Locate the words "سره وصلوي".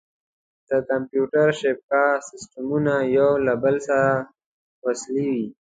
3.87-5.43